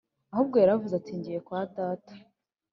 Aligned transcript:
ahubwo 0.33 0.55
yaravuze 0.57 0.93
ati 0.97 1.11
njyiye 1.19 1.39
kwa 1.47 1.61
data 1.75 2.13